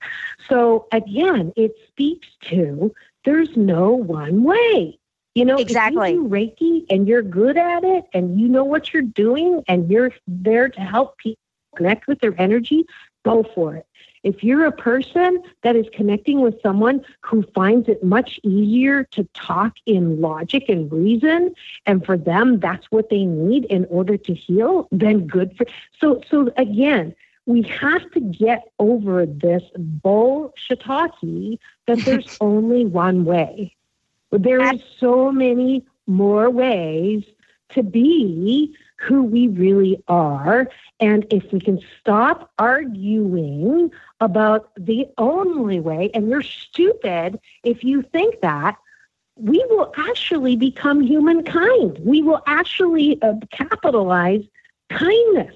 [0.49, 4.99] So again, it speaks to there's no one way.
[5.37, 6.12] You know, exactly.
[6.12, 9.62] If you do Reiki and you're good at it and you know what you're doing
[9.68, 11.42] and you're there to help people
[11.77, 12.87] connect with their energy,
[13.22, 13.87] go for it.
[14.22, 19.25] If you're a person that is connecting with someone who finds it much easier to
[19.35, 24.33] talk in logic and reason, and for them that's what they need in order to
[24.33, 25.66] heal, then good for.
[26.01, 33.76] So, so again, we have to get over this bullshit that there's only one way.
[34.38, 37.25] There are so many more ways
[37.70, 40.68] to be who we really are.
[41.01, 48.03] And if we can stop arguing about the only way, and you're stupid if you
[48.03, 48.77] think that,
[49.37, 51.99] we will actually become humankind.
[52.01, 54.42] We will actually uh, capitalize
[54.88, 55.55] kindness.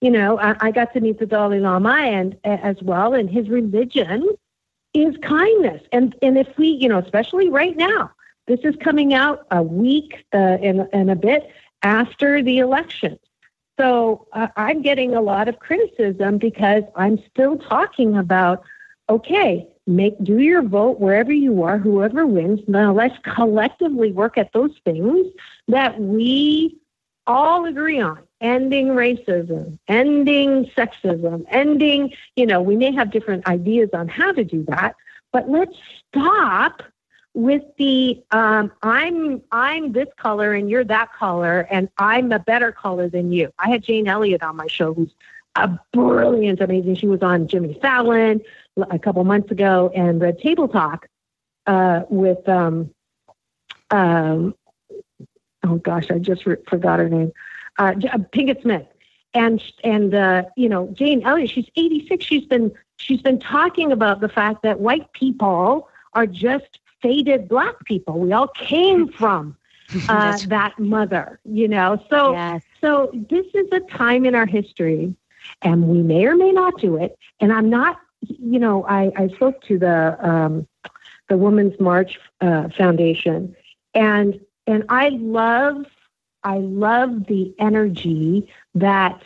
[0.00, 3.28] You know, I, I, got to meet the Dalai Lama and uh, as well, and
[3.28, 4.26] his religion
[4.94, 5.82] is kindness.
[5.92, 8.10] And and if we, you know, especially right now,
[8.46, 11.50] this is coming out a week uh, and, and a bit
[11.82, 13.18] after the election.
[13.78, 18.62] So uh, I'm getting a lot of criticism because I'm still talking about,
[19.08, 22.60] okay, make do your vote wherever you are, whoever wins.
[22.68, 25.26] Now let's collectively work at those things
[25.68, 26.76] that we
[27.26, 28.18] all agree on.
[28.40, 34.44] Ending racism, ending sexism, ending, you know, we may have different ideas on how to
[34.44, 34.96] do that,
[35.30, 35.76] but let's
[36.08, 36.82] stop
[37.34, 42.72] with the um, I'm I'm this color and you're that color and I'm a better
[42.72, 43.52] color than you.
[43.58, 45.14] I had Jane Elliott on my show, who's
[45.54, 46.96] a brilliant, amazing.
[46.96, 48.40] She was on Jimmy Fallon
[48.90, 51.08] a couple months ago and Red Table Talk
[51.66, 52.90] uh, with um,
[53.90, 54.54] um,
[55.64, 57.32] oh gosh, I just re- forgot her name,
[57.80, 58.86] uh, uh Pinkett Smith.
[59.32, 62.24] And and uh, you know Jane Elliott, she's 86.
[62.24, 67.84] She's been she's been talking about the fact that white people are just faded black
[67.84, 68.18] people.
[68.18, 69.56] We all came from
[70.08, 72.02] uh, that mother, you know.
[72.10, 72.62] So, yes.
[72.80, 75.14] so this is a time in our history,
[75.62, 77.18] and we may or may not do it.
[77.40, 80.66] And I'm not, you know, I, I spoke to the um,
[81.28, 83.54] the Women's March uh, Foundation,
[83.94, 85.86] and and I love,
[86.42, 89.22] I love the energy that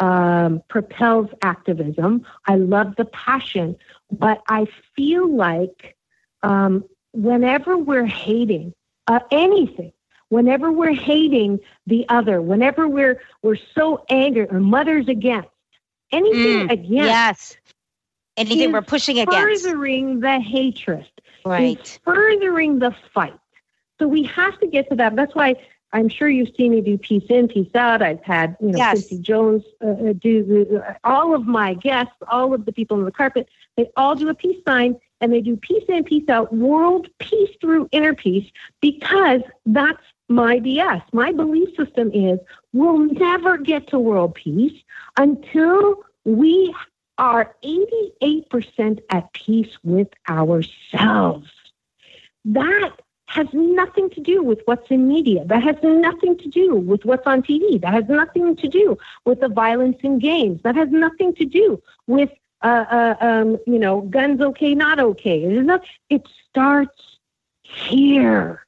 [0.00, 2.26] um, propels activism.
[2.46, 3.76] I love the passion,
[4.10, 5.96] but I feel like
[6.42, 8.74] um, whenever we're hating
[9.06, 9.92] uh, anything,
[10.28, 15.48] whenever we're hating the other, whenever we're we're so angry or mothers against
[16.12, 17.56] anything mm, against, yes,
[18.36, 21.06] anything we're pushing against, furthering the hatred,
[21.44, 23.38] right, furthering the fight.
[23.98, 25.14] So we have to get to that.
[25.14, 25.56] That's why
[25.92, 28.02] I'm sure you've seen me do peace in, peace out.
[28.02, 28.92] I've had you know yes.
[28.92, 33.04] Quincy Jones uh, uh do the, all of my guests, all of the people on
[33.04, 33.48] the carpet.
[33.76, 37.50] They all do a peace sign and they do peace in, peace out, world peace
[37.60, 41.02] through inner peace, because that's my BS.
[41.12, 42.38] My belief system is
[42.72, 44.80] we'll never get to world peace
[45.18, 46.74] until we
[47.18, 51.50] are 88% at peace with ourselves.
[52.46, 52.92] That
[53.30, 55.44] has nothing to do with what's in media.
[55.44, 57.80] That has nothing to do with what's on TV.
[57.80, 60.60] That has nothing to do with the violence in games.
[60.62, 62.30] That has nothing to do with
[62.62, 65.44] uh, uh, um, you know, guns okay, not okay.
[65.44, 67.18] It, not, it starts
[67.62, 68.66] here.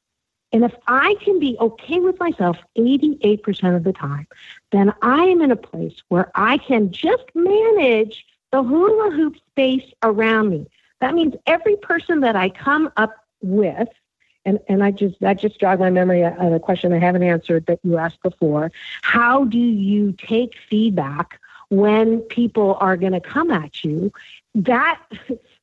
[0.53, 4.29] And if I can be okay with myself 88% of the time,
[4.71, 9.91] then I am in a place where I can just manage the hula hoop space
[10.05, 10.69] around me.
[11.01, 13.89] That means every person that I come up with,
[14.45, 17.67] and, and I just that just jogged my memory of a question I haven't answered
[17.67, 18.73] that you asked before.
[19.03, 24.13] How do you take feedback when people are going to come at you
[24.55, 25.01] that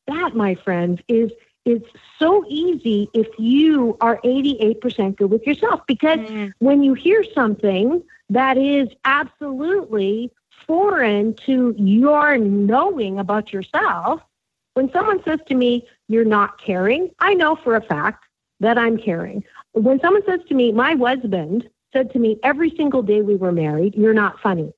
[0.07, 1.32] that my friends is
[1.65, 1.82] is
[2.17, 6.51] so easy if you are 88% good with yourself because mm.
[6.59, 10.32] when you hear something that is absolutely
[10.65, 14.21] foreign to your knowing about yourself
[14.73, 18.25] when someone says to me you're not caring i know for a fact
[18.60, 19.43] that i'm caring
[19.74, 23.51] when someone says to me my husband said to me every single day we were
[23.51, 24.74] married you're not funny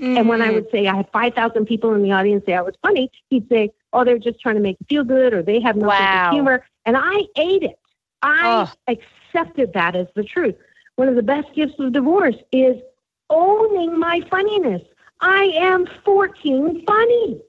[0.00, 0.16] Mm-hmm.
[0.18, 2.74] And when I would say I had 5,000 people in the audience say I was
[2.82, 5.76] funny, he'd say, oh, they're just trying to make you feel good or they have
[5.76, 5.96] no wow.
[5.96, 6.66] sense of humor.
[6.84, 7.78] And I ate it.
[8.22, 8.92] I oh.
[8.92, 10.54] accepted that as the truth.
[10.96, 12.76] One of the best gifts of divorce is
[13.30, 14.82] owning my funniness.
[15.20, 17.40] I am 14 funny.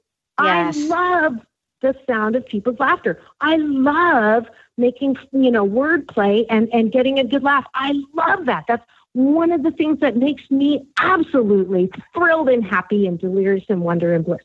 [0.42, 0.76] Yes.
[0.78, 1.34] I love
[1.80, 3.20] the sound of people's laughter.
[3.40, 7.66] I love making, you know, wordplay and, and getting a good laugh.
[7.74, 8.64] I love that.
[8.68, 13.82] That's one of the things that makes me absolutely thrilled and happy and delirious and
[13.82, 14.42] wonder and bliss.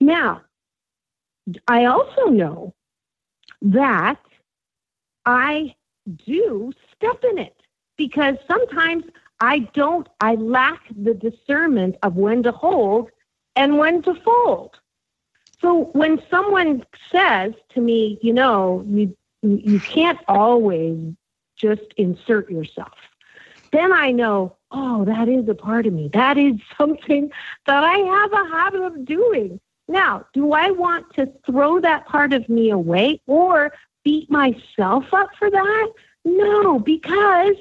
[0.00, 0.42] Now,
[1.66, 2.74] I also know
[3.62, 4.20] that
[5.24, 5.74] I
[6.26, 7.56] do step in it
[7.96, 9.04] because sometimes
[9.40, 13.10] I don't, I lack the discernment of when to hold
[13.56, 14.78] and when to fold.
[15.60, 21.14] So when someone says to me, you know, you you can't always
[21.56, 22.94] just insert yourself
[23.72, 26.08] then I know, oh, that is a part of me.
[26.12, 27.30] That is something
[27.66, 29.60] that I have a habit of doing.
[29.88, 33.72] Now, do I want to throw that part of me away or
[34.04, 35.92] beat myself up for that?
[36.24, 37.56] No, because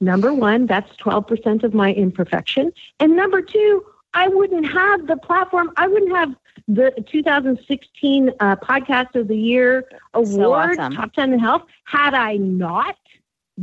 [0.00, 2.72] number one, that's 12% of my imperfection.
[2.98, 3.84] And number two,
[4.14, 6.34] I wouldn't have the platform, I wouldn't have
[6.66, 10.94] the 2016 uh, Podcast of the Year award, so awesome.
[10.94, 12.96] Top 10 in Health, had I not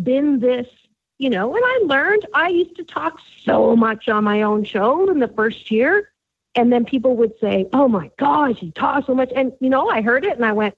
[0.03, 0.67] been this
[1.17, 5.09] you know, and I learned I used to talk so much on my own show
[5.09, 6.11] in the first year.
[6.55, 9.31] And then people would say, Oh my gosh, you talk so much.
[9.35, 10.75] And, you know, I heard it and I went,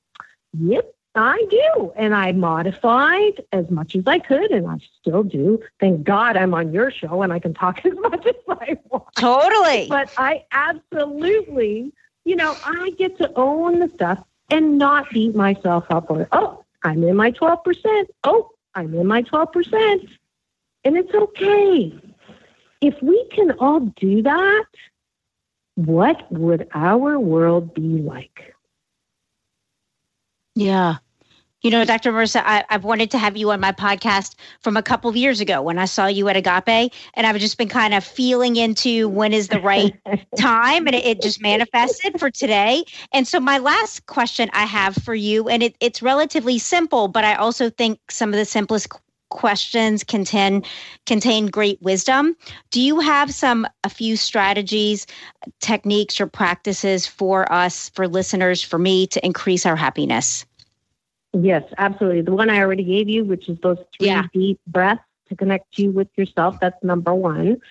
[0.53, 1.91] Yep, I do.
[1.95, 5.61] And I modified as much as I could, and I still do.
[5.79, 9.15] Thank God I'm on your show and I can talk as much as I want.
[9.15, 9.87] Totally.
[9.89, 11.91] But I absolutely,
[12.25, 16.63] you know, I get to own the stuff and not beat myself up for, oh,
[16.83, 18.05] I'm in my 12%.
[18.23, 20.09] Oh, I'm in my 12%.
[20.83, 21.93] And it's okay.
[22.81, 24.65] If we can all do that,
[25.75, 28.53] what would our world be like?
[30.55, 30.97] Yeah.
[31.63, 32.11] You know, Dr.
[32.11, 35.39] Marissa, I, have wanted to have you on my podcast from a couple of years
[35.39, 39.09] ago when I saw you at Agape, and I've just been kind of feeling into
[39.09, 39.93] when is the right
[40.37, 42.83] time, and it, it, just manifested for today.
[43.11, 47.25] And so, my last question I have for you, and it, it's relatively simple, but
[47.25, 48.89] I also think some of the simplest
[49.29, 50.63] questions contain
[51.05, 52.35] contain great wisdom.
[52.71, 55.07] Do you have some a few strategies,
[55.59, 60.45] techniques, or practices for us, for listeners, for me to increase our happiness?
[61.33, 62.21] Yes, absolutely.
[62.21, 64.23] The one I already gave you, which is those three yeah.
[64.33, 67.61] deep breaths to connect you with yourself, that's number one.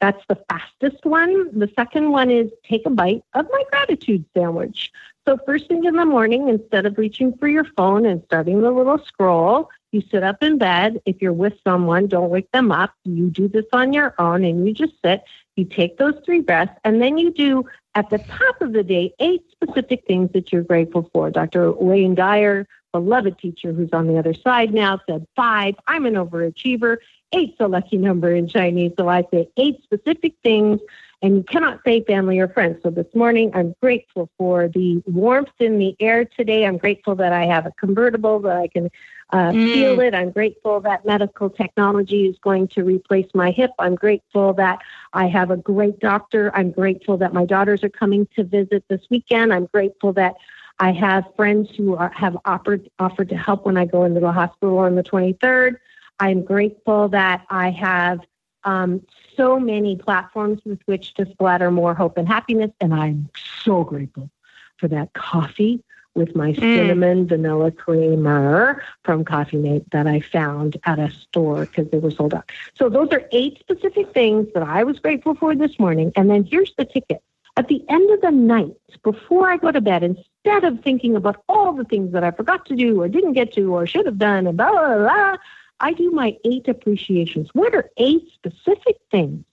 [0.00, 1.58] That's the fastest one.
[1.58, 4.92] The second one is take a bite of my gratitude sandwich.
[5.26, 8.70] So, first thing in the morning, instead of reaching for your phone and starting the
[8.70, 11.00] little scroll, you sit up in bed.
[11.06, 12.92] If you're with someone, don't wake them up.
[13.04, 15.24] You do this on your own and you just sit.
[15.56, 19.14] You take those three breaths, and then you do at the top of the day
[19.18, 21.30] eight specific things that you're grateful for.
[21.30, 21.72] Dr.
[21.72, 25.74] Wayne Dyer beloved teacher who's on the other side now said five.
[25.88, 26.98] I'm an overachiever.
[27.32, 28.92] Eight's a lucky number in Chinese.
[28.96, 30.80] So I say eight specific things,
[31.20, 32.78] and you cannot say family or friends.
[32.84, 36.64] So this morning, I'm grateful for the warmth in the air today.
[36.64, 38.88] I'm grateful that I have a convertible that I can
[39.30, 39.72] uh, mm.
[39.72, 40.14] feel it.
[40.14, 43.70] I'm grateful that medical technology is going to replace my hip.
[43.78, 44.80] I'm grateful that
[45.12, 46.52] I have a great doctor.
[46.54, 49.52] I'm grateful that my daughters are coming to visit this weekend.
[49.52, 50.34] I'm grateful that
[50.78, 54.32] I have friends who are, have offered offered to help when I go into the
[54.32, 55.76] hospital on the 23rd.
[56.20, 58.20] I'm grateful that I have
[58.64, 59.04] um,
[59.36, 63.28] so many platforms with which to splatter more hope and happiness, and I'm
[63.64, 64.30] so grateful
[64.78, 65.82] for that coffee
[66.14, 66.60] with my mm.
[66.60, 72.10] cinnamon vanilla creamer from Coffee Mate that I found at a store because they were
[72.10, 72.50] sold out.
[72.74, 76.12] So those are eight specific things that I was grateful for this morning.
[76.16, 77.22] And then here's the ticket.
[77.56, 81.42] At the end of the night, before I go to bed, instead of thinking about
[81.48, 84.18] all the things that I forgot to do or didn't get to or should have
[84.18, 85.36] done and blah, blah, blah,
[85.80, 87.50] I do my eight appreciations.
[87.52, 89.44] What are eight specific things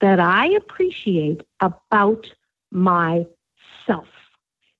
[0.00, 2.30] that I appreciate about
[2.70, 4.08] myself?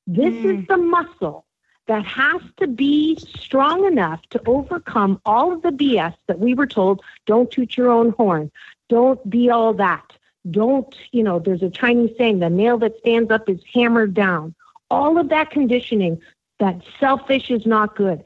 [0.06, 0.60] This mm.
[0.60, 1.44] is the muscle
[1.86, 6.66] that has to be strong enough to overcome all of the BS that we were
[6.66, 8.50] told don't toot your own horn,
[8.88, 10.16] don't be all that,
[10.50, 14.54] don't, you know, there's a Chinese saying, the nail that stands up is hammered down.
[14.90, 16.20] All of that conditioning
[16.58, 18.22] that selfish is not good.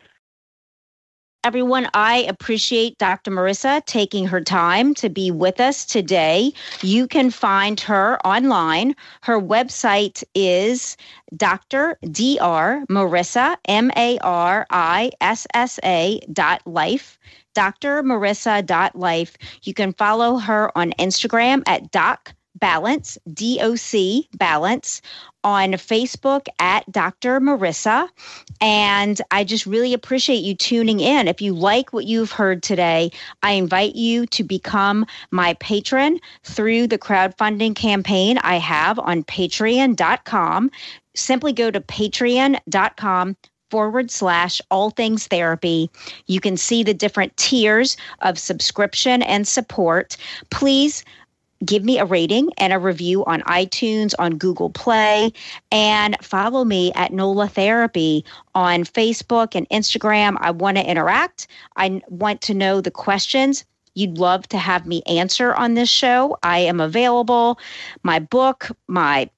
[1.43, 3.31] Everyone, I appreciate Dr.
[3.31, 6.53] Marissa taking her time to be with us today.
[6.83, 8.95] You can find her online.
[9.23, 10.99] Her website is
[11.35, 11.99] Dr.
[12.03, 12.85] Dr.
[12.91, 17.19] Marissa, M A R I S S A dot life
[17.55, 19.37] drmarissa.life.
[19.63, 25.01] You can follow her on Instagram at doc balance, D O C balance,
[25.45, 27.41] on Facebook at Dr.
[27.41, 28.09] Marissa.
[28.61, 31.29] And I just really appreciate you tuning in.
[31.29, 33.11] If you like what you've heard today,
[33.43, 40.71] I invite you to become my patron through the crowdfunding campaign I have on patreon.com.
[41.15, 43.37] Simply go to patreon.com
[43.71, 45.89] forward slash all things therapy.
[46.27, 50.17] You can see the different tiers of subscription and support.
[50.51, 51.05] Please
[51.65, 55.33] give me a rating and a review on iTunes, on Google Play,
[55.71, 60.37] and follow me at NOLA Therapy on Facebook and Instagram.
[60.41, 61.47] I want to interact.
[61.77, 66.39] I want to know the questions you'd love to have me answer on this show.
[66.43, 67.59] I am available.
[68.03, 69.29] My book, my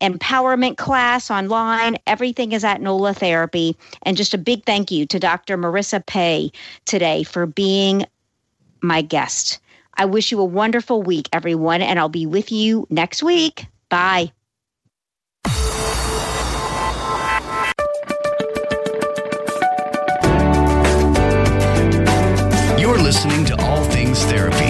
[0.00, 1.96] empowerment class online.
[2.06, 3.76] Everything is at NOLA Therapy.
[4.02, 5.56] And just a big thank you to Dr.
[5.56, 6.50] Marissa Pei
[6.84, 8.06] today for being
[8.82, 9.58] my guest.
[9.96, 13.66] I wish you a wonderful week, everyone, and I'll be with you next week.
[13.88, 14.32] Bye.
[22.78, 24.65] You're listening to All Things Therapy.